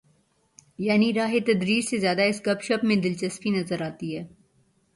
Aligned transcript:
یعنی 0.79 1.13
راہ 1.13 1.33
تدریس 1.47 1.89
سے 1.89 1.97
زیادہ 1.97 2.21
اس 2.21 2.41
گپ 2.47 2.63
شپ 2.63 2.83
میں 2.83 2.95
دلچسپی 2.95 3.49
نظر 3.49 3.81
آتی 3.81 4.17
ہے۔ 4.17 4.23